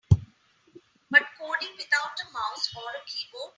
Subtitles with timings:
[1.11, 3.49] But coding without a mouse or a keyboard?